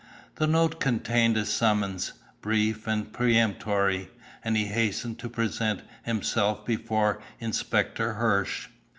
The 0.37 0.47
note 0.47 0.79
contained 0.79 1.37
a 1.37 1.45
summons, 1.45 2.13
brief 2.41 2.87
and 2.87 3.13
peremptory, 3.13 4.09
and 4.43 4.57
he 4.57 4.65
hastened 4.65 5.19
to 5.19 5.29
present 5.29 5.81
himself 6.01 6.65
before 6.65 7.21
Inspector 7.39 8.13
Hirsch. 8.13 8.69